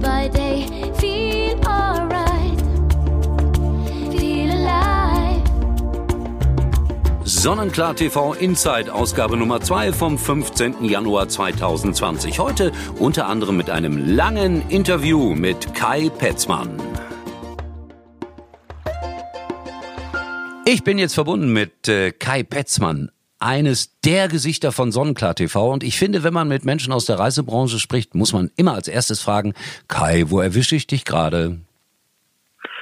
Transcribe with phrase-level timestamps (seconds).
[0.00, 0.66] by day.
[0.98, 2.60] Feel alright.
[4.10, 5.42] Feel alive.
[7.24, 10.84] Sonnenklar TV Inside, Ausgabe Nummer 2 vom 15.
[10.84, 12.38] Januar 2020.
[12.38, 16.76] Heute unter anderem mit einem langen Interview mit Kai Petzmann.
[20.64, 25.72] Ich bin jetzt verbunden mit äh, Kai Petzmann, eines der Gesichter von Sonnenklar TV.
[25.72, 28.86] Und ich finde, wenn man mit Menschen aus der Reisebranche spricht, muss man immer als
[28.86, 29.54] erstes fragen,
[29.88, 31.58] Kai, wo erwische ich dich gerade?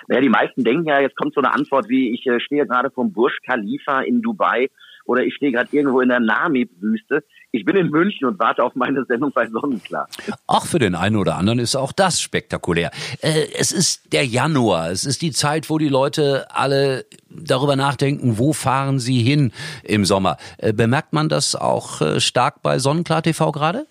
[0.08, 2.90] Naja, die meisten denken ja, jetzt kommt so eine Antwort wie, ich äh, stehe gerade
[2.90, 4.68] vom Burj Khalifa in Dubai
[5.08, 7.24] oder ich stehe gerade irgendwo in der Namib-Wüste.
[7.50, 10.06] Ich bin in München und warte auf meine Sendung bei Sonnenklar.
[10.46, 12.90] Auch für den einen oder anderen ist auch das spektakulär.
[13.22, 18.38] Äh, es ist der Januar, es ist die Zeit, wo die Leute alle darüber nachdenken,
[18.38, 19.52] wo fahren sie hin
[19.82, 20.36] im Sommer.
[20.58, 23.86] Äh, bemerkt man das auch äh, stark bei Sonnenklar TV gerade?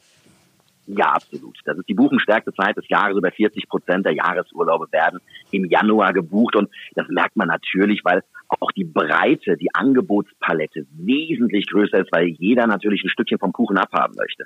[0.88, 1.58] Ja, absolut.
[1.66, 3.18] Das ist die buchenstärkste Zeit des Jahres.
[3.18, 5.20] Über 40 Prozent der Jahresurlaube werden
[5.52, 6.56] im Januar gebucht.
[6.56, 12.28] Und das merkt man natürlich, weil auch die Breite, die Angebotspalette wesentlich größer ist, weil
[12.28, 14.46] jeder natürlich ein Stückchen vom Kuchen abhaben möchte.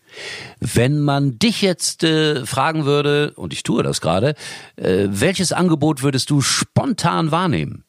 [0.59, 4.33] Wenn man dich jetzt äh, fragen würde, und ich tue das gerade,
[4.77, 7.85] äh, welches Angebot würdest du spontan wahrnehmen?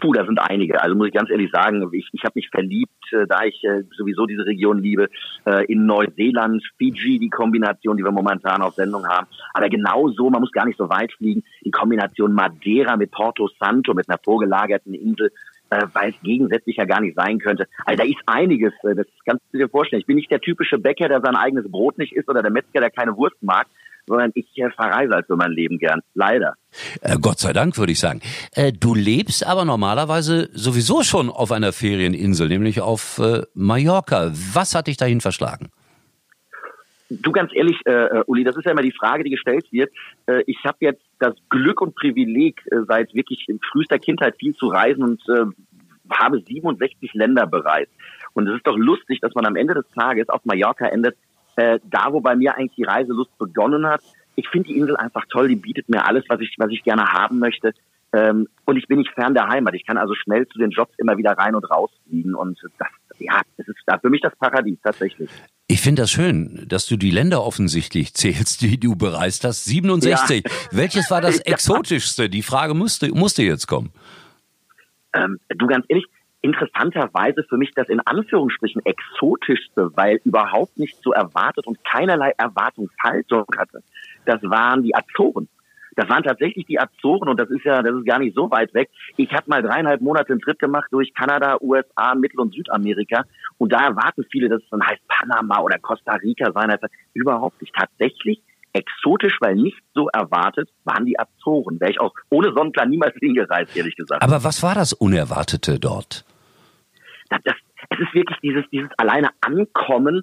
[0.00, 0.80] Puh, da sind einige.
[0.80, 3.82] Also muss ich ganz ehrlich sagen, ich, ich habe mich verliebt, äh, da ich äh,
[3.96, 5.08] sowieso diese Region liebe,
[5.44, 9.26] äh, in Neuseeland, Fiji, die Kombination, die wir momentan auf Sendung haben.
[9.54, 13.92] Aber genauso, man muss gar nicht so weit fliegen, die Kombination Madeira mit Porto Santo,
[13.92, 15.32] mit einer vorgelagerten Insel,
[15.70, 17.66] äh, weil es gegensätzlich ja gar nicht sein könnte.
[17.84, 20.00] Also da ist einiges, äh, das kannst du dir vorstellen.
[20.00, 22.80] Ich bin nicht der typische Bäcker, der sein eigenes Brot nicht isst oder der Metzger,
[22.80, 23.66] der keine Wurst mag,
[24.08, 26.00] sondern ich verreise halt für mein Leben gern.
[26.14, 26.54] Leider.
[27.00, 28.20] Äh, Gott sei Dank, würde ich sagen.
[28.54, 34.32] Äh, du lebst aber normalerweise sowieso schon auf einer Ferieninsel, nämlich auf äh, Mallorca.
[34.52, 35.68] Was hat dich dahin verschlagen?
[37.10, 37.78] Du ganz ehrlich,
[38.26, 39.90] Uli, das ist ja immer die Frage, die gestellt wird.
[40.44, 45.02] Ich habe jetzt das Glück und Privileg, seit wirklich in frühester Kindheit viel zu reisen
[45.02, 45.22] und
[46.10, 47.90] habe 67 Länder bereist.
[48.34, 51.16] Und es ist doch lustig, dass man am Ende des Tages auf Mallorca endet,
[51.58, 54.00] äh, da wo bei mir eigentlich die Reiselust begonnen hat.
[54.36, 57.12] Ich finde die Insel einfach toll, die bietet mir alles, was ich, was ich gerne
[57.12, 57.72] haben möchte.
[58.12, 59.74] Ähm, und ich bin nicht fern der Heimat.
[59.74, 62.36] Ich kann also schnell zu den Jobs immer wieder rein und raus fliegen.
[62.36, 65.28] Und das, ja, das ist für mich das Paradies tatsächlich.
[65.66, 69.64] Ich finde das schön, dass du die Länder offensichtlich zählst, die du bereist hast.
[69.64, 70.44] 67.
[70.44, 70.52] Ja.
[70.70, 71.52] Welches war das Ja.
[71.52, 72.30] exotischste?
[72.30, 73.90] Die Frage musste, musste jetzt kommen.
[75.12, 76.06] Ähm, du ganz ehrlich,
[76.40, 83.46] interessanterweise für mich das in Anführungsstrichen exotischste, weil überhaupt nicht so erwartet und keinerlei Erwartungshaltung
[83.56, 83.82] hatte.
[84.24, 85.48] Das waren die Azoren.
[85.96, 88.72] Das waren tatsächlich die Azoren und das ist ja, das ist gar nicht so weit
[88.72, 88.88] weg.
[89.16, 93.24] Ich habe mal dreieinhalb Monate einen Trip gemacht durch Kanada, USA, Mittel- und Südamerika
[93.56, 96.70] und da erwarten viele, dass es dann heißt Panama oder Costa Rica sein.
[96.70, 97.74] Also überhaupt nicht.
[97.74, 98.40] Tatsächlich
[98.72, 101.80] exotisch, weil nicht so erwartet, waren die Azoren.
[101.80, 104.22] Wäre ich auch ohne Sonnenklar niemals hingereist, ehrlich gesagt.
[104.22, 106.24] Aber was war das Unerwartete dort?
[107.30, 107.54] Das, das,
[107.90, 110.22] es ist wirklich dieses, dieses alleine Ankommen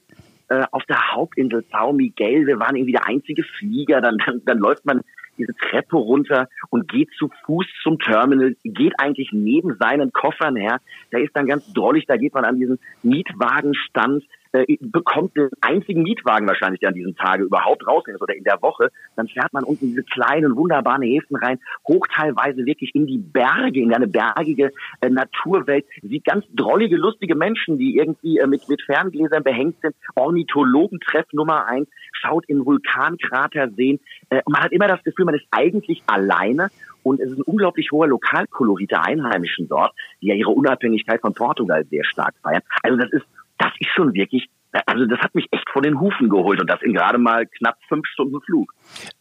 [0.50, 2.46] äh, auf der Hauptinsel Sao Miguel.
[2.46, 4.02] Wir waren irgendwie der einzige Flieger.
[4.02, 5.02] Dann, dann, dann läuft man
[5.38, 10.80] diese Treppe runter und geht zu Fuß zum Terminal, geht eigentlich neben seinen Koffern her.
[11.12, 14.24] Da ist dann ganz drollig, da geht man an diesen Mietwagenstand,
[14.56, 18.62] äh, bekommt den einzigen Mietwagen wahrscheinlich, der an diesem Tage überhaupt rausgeht oder in der
[18.62, 18.92] Woche.
[19.16, 23.82] Dann fährt man unten diese kleinen, wunderbaren Häfen rein, hoch teilweise wirklich in die Berge,
[23.82, 24.72] in eine bergige
[25.02, 29.96] äh, Naturwelt, sieht ganz drollige, lustige Menschen, die irgendwie äh, mit, mit Ferngläsern behängt sind,
[30.16, 34.00] Ornithologentreff Nummer eins, schaut in Vulkankrater sehen.
[34.30, 36.70] Äh, man hat immer das Gefühl, man ist eigentlich alleine
[37.06, 41.34] und es ist ein unglaublich hoher Lokalkolorit der Einheimischen dort, die ja ihre Unabhängigkeit von
[41.34, 42.64] Portugal sehr stark feiern.
[42.82, 43.26] Also das ist,
[43.58, 44.50] das ist schon wirklich,
[44.86, 47.78] also das hat mich echt von den Hufen geholt und das in gerade mal knapp
[47.88, 48.74] fünf Stunden Flug.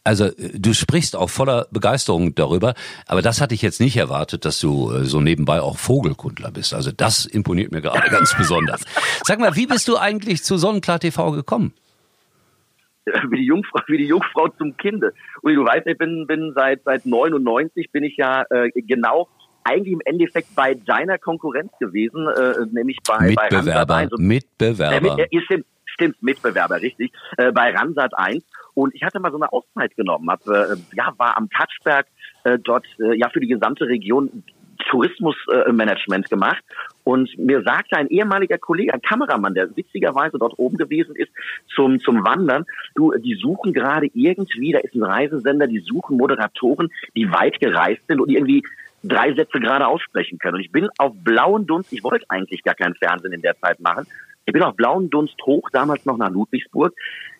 [0.03, 2.73] Also äh, du sprichst auch voller Begeisterung darüber,
[3.07, 6.73] aber das hatte ich jetzt nicht erwartet, dass du äh, so nebenbei auch Vogelkundler bist.
[6.73, 8.85] Also das imponiert mir gerade ganz besonders.
[9.23, 11.73] Sag mal, wie bist du eigentlich zu Sonnenklar TV gekommen?
[13.29, 15.13] wie die Jungfrau, wie die Jungfrau zum Kinde.
[15.41, 19.29] Und du weißt, ich bin, bin seit, seit 99 bin ich ja äh, genau
[19.65, 24.11] eigentlich im Endeffekt bei deiner Konkurrenz gewesen, äh, nämlich bei, bei Ransat Mitbewerber, 1.
[24.11, 25.15] Äh, Mitbewerber.
[25.15, 28.43] mit, äh, stimmt, stimmt, Mitbewerber, richtig, äh, bei Ransat 1.
[28.75, 32.07] Und ich hatte mal so eine Auszeit genommen, hab, äh, ja, war am Katschberg
[32.43, 34.43] äh, dort äh, ja für die gesamte Region
[34.89, 36.63] Tourismusmanagement gemacht
[37.03, 41.31] und mir sagte ein ehemaliger Kollege, ein Kameramann, der witzigerweise dort oben gewesen ist
[41.73, 46.91] zum zum Wandern, du, die suchen gerade irgendwie, da ist ein Reisesender, die suchen Moderatoren,
[47.15, 48.63] die weit gereist sind und irgendwie
[49.07, 50.55] drei Sätze gerade aussprechen können.
[50.55, 53.79] Und ich bin auf blauen Dunst, ich wollte eigentlich gar keinen Fernsehen in der Zeit
[53.79, 54.07] machen,
[54.45, 56.93] ich bin auf blauen Dunst hoch, damals noch nach Ludwigsburg.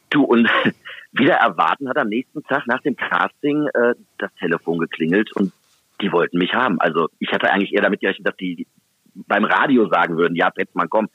[0.10, 0.50] Du, und
[1.12, 5.54] wieder erwarten hat am nächsten Tag nach dem Casting äh, das Telefon geklingelt und
[6.02, 6.80] die wollten mich haben.
[6.82, 8.68] Also ich hatte eigentlich eher damit gerechnet, dass die
[9.14, 11.10] beim Radio sagen würden, ja, Petzmann, komm,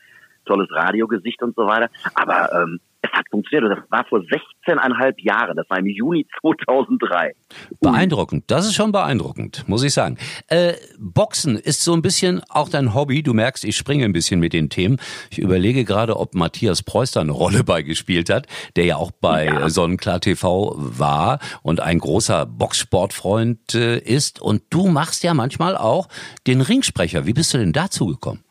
[0.46, 1.90] tolles Radiogesicht und so weiter.
[2.14, 6.26] Aber ähm, es hat funktioniert und das war vor 16,5 Jahren, das war im Juni
[6.40, 7.34] 2003.
[7.80, 10.18] Beeindruckend, das ist schon beeindruckend, muss ich sagen.
[10.48, 14.40] Äh, Boxen ist so ein bisschen auch dein Hobby, du merkst, ich springe ein bisschen
[14.40, 14.98] mit den Themen.
[15.30, 19.46] Ich überlege gerade, ob Matthias Preuß da eine Rolle beigespielt hat, der ja auch bei
[19.46, 19.68] ja.
[19.68, 26.08] Sonnenklar TV war und ein großer Boxsportfreund äh, ist und du machst ja manchmal auch
[26.46, 27.26] den Ringsprecher.
[27.26, 28.44] Wie bist du denn dazu gekommen?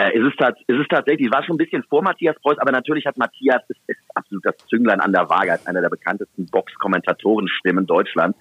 [0.00, 3.04] Äh, ist, es ist es tatsächlich, war schon ein bisschen vor Matthias Preuß, aber natürlich
[3.04, 7.86] hat Matthias, ist, ist absolut das Zünglein an der Waage, als einer der bekanntesten Box-Kommentatoren-Stimmen
[7.86, 8.38] Deutschlands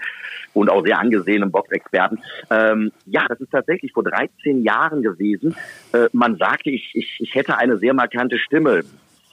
[0.54, 2.20] und auch sehr angesehenen Boxexperten.
[2.50, 5.54] Ähm, ja, das ist tatsächlich vor 13 Jahren gewesen.
[5.92, 8.84] Äh, man sagte, ich, ich, ich hätte eine sehr markante Stimme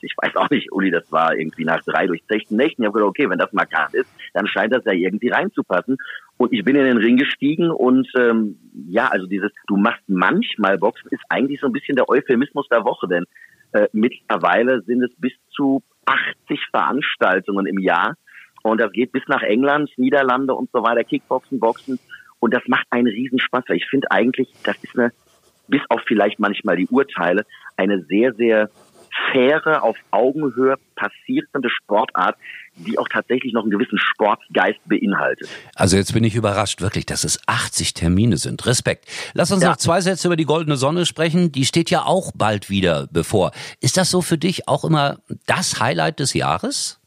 [0.02, 2.82] ich weiß auch nicht, Uli, das war irgendwie nach drei durchzechten Nächten.
[2.82, 5.96] Ich habe gedacht, okay, wenn das markant ist, dann scheint das ja irgendwie reinzupassen.
[6.38, 10.76] Und ich bin in den Ring gestiegen und ähm, ja, also dieses, du machst manchmal
[10.78, 13.24] Boxen, ist eigentlich so ein bisschen der Euphemismus der Woche, denn
[13.72, 18.16] äh, mittlerweile sind es bis zu 80 Veranstaltungen im Jahr.
[18.62, 21.98] Und das geht bis nach England, Niederlande und so weiter, Kickboxen, Boxen.
[22.38, 25.12] Und das macht einen Riesenspaß, weil ich finde eigentlich, das ist eine,
[25.68, 27.46] bis auf vielleicht manchmal die Urteile,
[27.76, 28.70] eine sehr, sehr
[29.32, 32.36] faire, auf Augenhöhe passierende Sportart,
[32.76, 35.48] die auch tatsächlich noch einen gewissen Sportgeist beinhaltet.
[35.74, 38.66] Also jetzt bin ich überrascht, wirklich, dass es 80 Termine sind.
[38.66, 39.06] Respekt.
[39.34, 39.70] Lass uns ja.
[39.70, 41.52] noch zwei Sätze über die Goldene Sonne sprechen.
[41.52, 43.52] Die steht ja auch bald wieder bevor.
[43.80, 47.00] Ist das so für dich auch immer das Highlight des Jahres?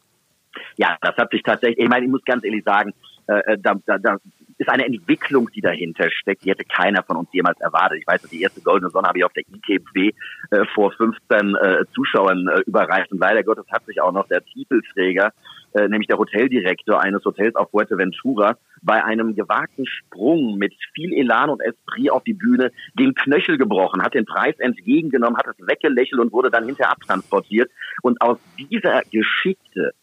[0.78, 2.94] Ja, das hat sich tatsächlich, ich meine, ich muss ganz ehrlich sagen,
[3.28, 4.18] äh, äh da, da, da
[4.60, 6.44] ist eine Entwicklung, die dahinter steckt.
[6.44, 8.00] Die hätte keiner von uns jemals erwartet.
[8.02, 10.14] Ich weiß, die erste Goldene Sonne habe ich auf der ITB
[10.52, 13.12] äh, vor 15 äh, Zuschauern äh, überreicht.
[13.12, 15.32] Und leider Gottes hat sich auch noch der Titelträger,
[15.74, 21.50] äh, nämlich der Hoteldirektor eines Hotels auf Fuerteventura, bei einem gewagten Sprung mit viel Elan
[21.50, 26.22] und Esprit auf die Bühne den Knöchel gebrochen, hat den Preis entgegengenommen, hat es weggelächelt
[26.22, 27.70] und wurde dann hinterher abtransportiert.
[28.02, 29.94] Und aus dieser Geschichte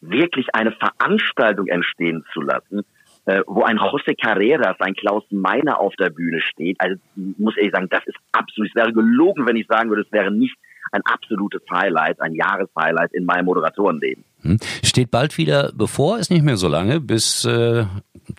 [0.00, 2.84] wirklich eine Veranstaltung entstehen zu lassen,
[3.26, 6.76] äh, wo ein José Carreras, ein Klaus Meiner auf der Bühne steht.
[6.80, 10.12] Also muss ich sagen, das ist absolut, es wäre gelogen, wenn ich sagen würde, es
[10.12, 10.56] wäre nicht
[10.92, 14.24] ein absolutes Highlight, ein Jahreshighlight in meinem Moderatorenleben.
[14.42, 14.58] Hm.
[14.84, 17.84] Steht bald wieder bevor, ist nicht mehr so lange, bis äh,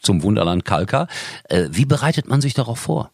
[0.02, 1.08] zum Wunderland Kalka.
[1.50, 3.12] Äh, wie bereitet man sich darauf vor?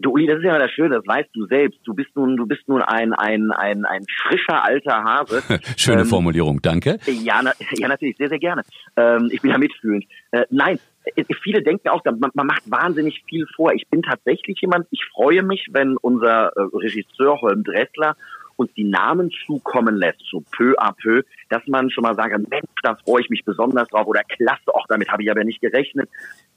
[0.00, 1.80] Du Uli, das ist ja das Schöne, das weißt du selbst.
[1.84, 5.42] Du bist nun, du bist nun ein ein ein ein frischer alter Hase.
[5.76, 6.98] Schöne ähm, Formulierung, danke.
[7.06, 8.62] Ja, na, ja natürlich, sehr sehr gerne.
[8.96, 10.04] Ähm, ich bin ja mitfühlend.
[10.32, 10.78] Äh, nein,
[11.16, 13.72] äh, viele denken auch, man, man macht wahnsinnig viel vor.
[13.72, 14.86] Ich bin tatsächlich jemand.
[14.90, 18.16] Ich freue mich, wenn unser äh, Regisseur Holm Dressler
[18.56, 22.64] uns die Namen zukommen lässt, so peu à peu, dass man schon mal sagt, Mensch,
[22.82, 26.08] da freue ich mich besonders drauf oder klasse, auch damit habe ich aber nicht gerechnet.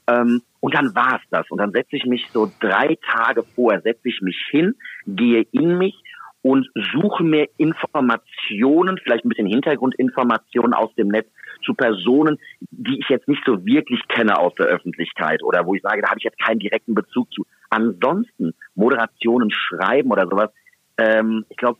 [0.08, 1.50] Ähm, und dann war's das.
[1.50, 4.74] Und dann setze ich mich so drei Tage vorher, setze ich mich hin,
[5.06, 6.02] gehe in mich
[6.42, 11.28] und suche mir Informationen, vielleicht ein bisschen Hintergrundinformationen aus dem Netz
[11.64, 12.38] zu Personen,
[12.70, 16.08] die ich jetzt nicht so wirklich kenne aus der Öffentlichkeit oder wo ich sage, da
[16.08, 17.44] habe ich jetzt keinen direkten Bezug zu.
[17.70, 20.50] Ansonsten Moderationen schreiben oder sowas.
[20.96, 21.78] Ähm, ich glaube,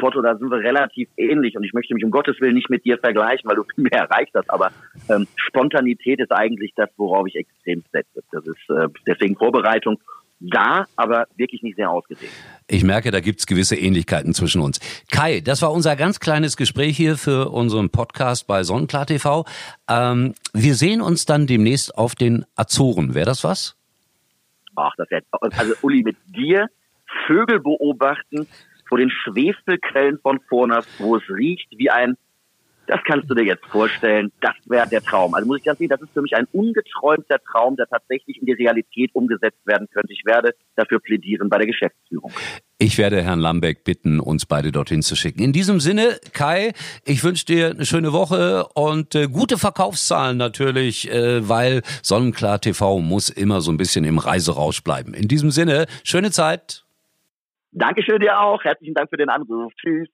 [0.00, 2.84] Porto, da sind wir relativ ähnlich und ich möchte mich um Gottes Willen nicht mit
[2.84, 4.72] dir vergleichen, weil du viel mehr erreicht hast, aber
[5.08, 8.22] ähm, Spontanität ist eigentlich das, worauf ich extrem setze.
[8.32, 10.00] Das ist äh, deswegen Vorbereitung
[10.40, 12.32] da, aber wirklich nicht sehr ausgesehen.
[12.66, 14.80] Ich merke, da gibt's gewisse Ähnlichkeiten zwischen uns.
[15.12, 19.44] Kai, das war unser ganz kleines Gespräch hier für unseren Podcast bei Sonnenklar TV.
[19.88, 23.14] Ähm, wir sehen uns dann demnächst auf den Azoren.
[23.14, 23.76] Wäre das was?
[24.76, 26.68] Ach, das wäre also Uli mit dir
[27.26, 28.46] Vögel beobachten
[28.90, 32.16] vor den Schwefelquellen von Fornas, wo es riecht wie ein,
[32.90, 35.34] das kannst du dir jetzt vorstellen, das wäre der Traum.
[35.34, 38.46] Also muss ich ganz sagen, das ist für mich ein ungeträumter Traum, der tatsächlich in
[38.46, 40.12] die Realität umgesetzt werden könnte.
[40.12, 42.32] Ich werde dafür plädieren bei der Geschäftsführung.
[42.78, 45.40] Ich werde Herrn Lambeck bitten, uns beide dorthin zu schicken.
[45.40, 46.72] In diesem Sinne, Kai,
[47.04, 52.98] ich wünsche dir eine schöne Woche und äh, gute Verkaufszahlen natürlich, äh, weil Sonnenklar TV
[52.98, 55.14] muss immer so ein bisschen im Reiserausch bleiben.
[55.14, 56.84] In diesem Sinne, schöne Zeit.
[57.72, 58.62] Dankeschön dir auch.
[58.64, 59.72] Herzlichen Dank für den Anruf.
[59.80, 60.08] Tschüss.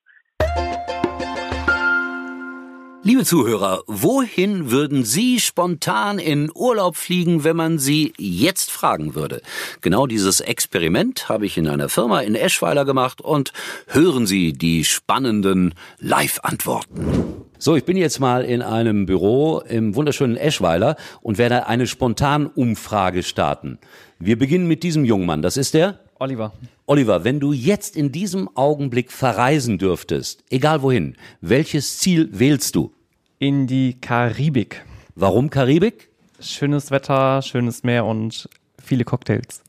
[3.07, 9.43] Liebe Zuhörer, wohin würden Sie spontan in Urlaub fliegen, wenn man Sie jetzt fragen würde?
[9.81, 13.53] Genau dieses Experiment habe ich in einer Firma in Eschweiler gemacht und
[13.87, 17.45] hören Sie die spannenden Live-Antworten.
[17.59, 23.23] So, ich bin jetzt mal in einem Büro im wunderschönen Eschweiler und werde eine Spontanumfrage
[23.23, 23.79] starten.
[24.19, 25.43] Wir beginnen mit diesem jungen Mann.
[25.43, 26.01] Das ist der?
[26.19, 26.53] Oliver.
[26.87, 32.93] Oliver, wenn du jetzt in diesem Augenblick verreisen dürftest, egal wohin, welches Ziel wählst du?
[33.39, 34.85] In die Karibik.
[35.15, 36.09] Warum Karibik?
[36.41, 38.49] Schönes Wetter, schönes Meer und
[38.83, 39.63] viele Cocktails.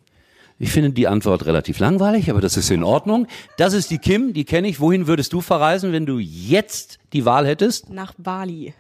[0.60, 3.27] Ich finde die Antwort relativ langweilig, aber das ist in Ordnung.
[3.58, 4.80] Das ist die Kim, die kenne ich.
[4.80, 7.89] Wohin würdest du verreisen, wenn du jetzt die Wahl hättest?
[7.92, 8.74] Nach Bali,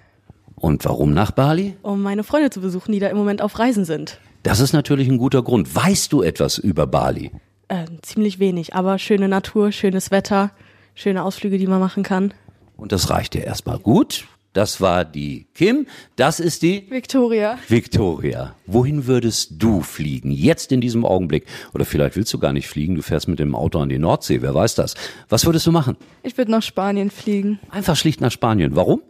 [0.55, 1.75] Und warum nach Bali?
[1.83, 4.19] um meine Freunde zu besuchen, die da im Moment auf Reisen sind.
[4.43, 5.75] Das ist natürlich ein guter Grund.
[5.75, 7.31] Weißt du etwas über Bali?
[7.69, 10.51] Äh, ziemlich wenig, aber schöne Natur, schönes Wetter,
[10.95, 12.33] schöne Ausflüge, die man machen kann.
[12.77, 14.25] Und das reicht dir erstmal gut.
[14.53, 15.85] Das war die Kim.
[16.15, 17.59] Das ist die Victoria.
[17.67, 18.55] Victoria.
[18.65, 20.31] Wohin würdest du fliegen?
[20.31, 21.45] Jetzt in diesem Augenblick.
[21.73, 22.95] Oder vielleicht willst du gar nicht fliegen.
[22.95, 24.41] Du fährst mit dem Auto an die Nordsee.
[24.41, 24.95] Wer weiß das?
[25.29, 25.95] Was würdest du machen?
[26.23, 28.75] Ich würde nach Spanien fliegen, Einfach schlicht nach Spanien.
[28.75, 29.01] Warum?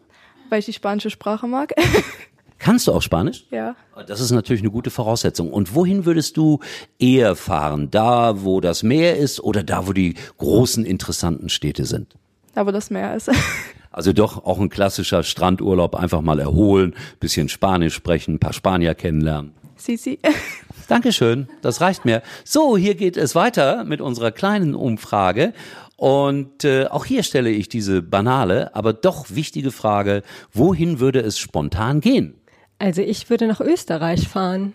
[0.50, 1.74] weil ich die spanische Sprache mag.
[2.60, 3.46] Kannst du auch Spanisch?
[3.52, 3.76] ja.
[4.06, 5.52] Das ist natürlich eine gute Voraussetzung.
[5.52, 6.60] Und wohin würdest du
[7.00, 7.90] eher fahren?
[7.90, 12.16] Da, wo das Meer ist oder da, wo die großen, interessanten Städte sind?
[12.54, 13.32] Da, wo das Meer ist.
[13.90, 18.94] Also doch auch ein klassischer Strandurlaub, einfach mal erholen, bisschen Spanisch sprechen, ein paar Spanier
[18.94, 19.54] kennenlernen.
[19.76, 20.20] Sisi.
[20.88, 22.22] Dankeschön, das reicht mir.
[22.44, 25.54] So, hier geht es weiter mit unserer kleinen Umfrage.
[25.96, 30.22] Und äh, auch hier stelle ich diese banale, aber doch wichtige Frage,
[30.54, 32.37] wohin würde es spontan gehen?
[32.80, 34.74] Also ich würde nach Österreich fahren.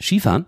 [0.00, 0.46] Skifahren?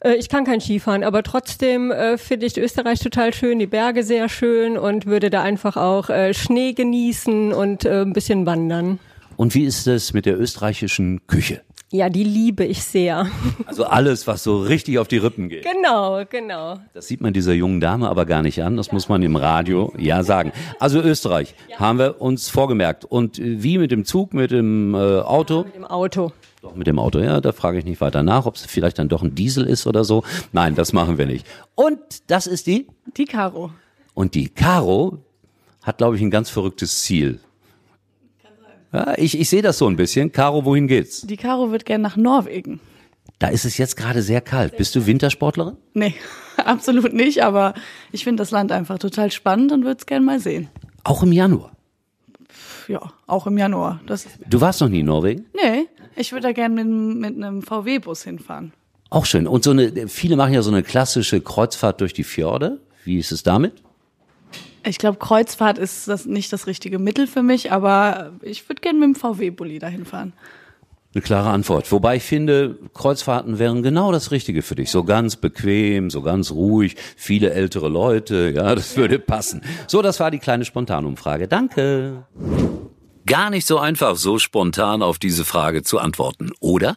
[0.00, 4.04] Äh, Ich kann kein Skifahren, aber trotzdem äh, finde ich Österreich total schön, die Berge
[4.04, 8.98] sehr schön und würde da einfach auch äh, Schnee genießen und äh, ein bisschen wandern.
[9.36, 11.62] Und wie ist es mit der österreichischen Küche?
[11.92, 13.26] Ja, die liebe ich sehr.
[13.66, 15.64] Also alles, was so richtig auf die Rippen geht.
[15.64, 16.78] genau, genau.
[16.94, 18.76] Das sieht man dieser jungen Dame aber gar nicht an.
[18.76, 20.52] Das muss man im Radio ja sagen.
[20.78, 23.04] Also Österreich haben wir uns vorgemerkt.
[23.04, 25.64] Und äh, wie mit dem Zug, mit dem äh, Auto?
[25.74, 26.30] Im Auto.
[26.62, 29.08] Doch mit dem Auto, ja, da frage ich nicht weiter nach, ob es vielleicht dann
[29.08, 30.22] doch ein Diesel ist oder so.
[30.52, 31.44] Nein, das machen wir nicht.
[31.74, 32.86] Und das ist die.
[33.16, 33.72] Die Caro.
[34.14, 35.18] Und die Caro
[35.82, 37.40] hat, glaube ich, ein ganz verrücktes Ziel.
[38.92, 40.32] Ja, ich, ich sehe das so ein bisschen.
[40.32, 41.22] Caro, wohin geht's?
[41.22, 42.80] Die Caro wird gern nach Norwegen.
[43.38, 44.76] Da ist es jetzt gerade sehr kalt.
[44.76, 45.76] Bist du Wintersportlerin?
[45.94, 46.14] Nee,
[46.56, 47.74] absolut nicht, aber
[48.12, 50.68] ich finde das Land einfach total spannend und würde es gern mal sehen.
[51.04, 51.72] Auch im Januar.
[52.88, 54.00] Ja, auch im Januar.
[54.06, 55.46] Das Du warst noch nie in Norwegen?
[55.54, 58.72] nee, ich würde da gern mit, mit einem VW-Bus hinfahren.
[59.10, 59.46] Auch schön.
[59.46, 62.80] Und so eine, viele machen ja so eine klassische Kreuzfahrt durch die Fjorde.
[63.04, 63.74] Wie ist es damit?
[64.84, 68.98] Ich glaube, Kreuzfahrt ist das nicht das richtige Mittel für mich, aber ich würde gern
[68.98, 70.32] mit dem VW-Bulli dahin fahren.
[71.12, 71.90] Eine klare Antwort.
[71.90, 74.92] Wobei ich finde, Kreuzfahrten wären genau das Richtige für dich.
[74.92, 79.62] So ganz bequem, so ganz ruhig, viele ältere Leute, ja, das würde passen.
[79.88, 81.48] So, das war die kleine Spontanumfrage.
[81.48, 82.26] Danke.
[83.26, 86.96] Gar nicht so einfach, so spontan auf diese Frage zu antworten, oder?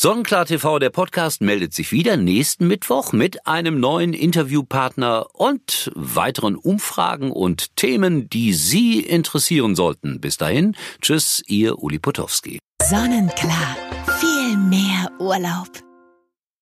[0.00, 6.54] Sonnenklar TV, der Podcast, meldet sich wieder nächsten Mittwoch mit einem neuen Interviewpartner und weiteren
[6.54, 10.20] Umfragen und Themen, die Sie interessieren sollten.
[10.20, 12.60] Bis dahin, tschüss, Ihr Uli Potowski.
[12.80, 13.76] Sonnenklar.
[14.20, 15.87] Viel mehr Urlaub.